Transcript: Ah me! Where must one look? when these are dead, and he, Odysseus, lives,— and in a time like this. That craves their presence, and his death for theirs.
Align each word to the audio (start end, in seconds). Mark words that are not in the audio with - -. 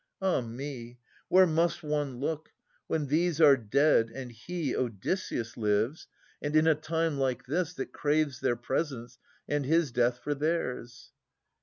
Ah 0.19 0.41
me! 0.41 0.97
Where 1.27 1.45
must 1.45 1.83
one 1.83 2.17
look? 2.17 2.49
when 2.87 3.05
these 3.05 3.39
are 3.39 3.55
dead, 3.55 4.09
and 4.09 4.31
he, 4.31 4.75
Odysseus, 4.75 5.55
lives,— 5.57 6.07
and 6.41 6.55
in 6.55 6.65
a 6.65 6.73
time 6.73 7.19
like 7.19 7.45
this. 7.45 7.75
That 7.75 7.93
craves 7.93 8.39
their 8.39 8.55
presence, 8.55 9.19
and 9.47 9.63
his 9.63 9.91
death 9.91 10.17
for 10.17 10.33
theirs. 10.33 11.11